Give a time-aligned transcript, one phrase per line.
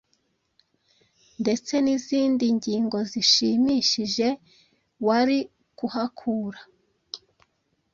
[1.41, 4.27] ndetse n’izindi ngingo zishimishije
[5.05, 5.39] wari
[5.77, 6.59] kuhakura